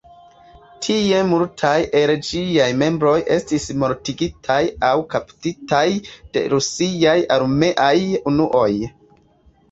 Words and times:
Tie 0.83 1.17
multaj 1.31 1.73
el 1.97 2.13
ĝiaj 2.29 2.69
membroj 2.79 3.11
estis 3.35 3.67
mortigitaj 3.83 4.57
aŭ 4.87 4.93
kaptitaj 5.11 5.83
de 6.37 6.43
rusiaj 6.55 7.15
armeaj 7.37 7.93
unuoj. 8.33 8.71